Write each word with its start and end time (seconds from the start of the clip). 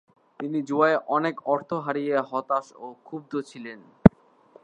তিনি 0.39 0.59
জুয়ায় 0.61 0.97
অনেক 1.07 1.35
অর্থ 1.45 1.69
হারিয়ে 1.85 2.15
হতাশ 2.29 2.65
ও 2.75 2.87
ক্ষুব্ধ 3.05 3.31
ছিলেন। 3.49 3.79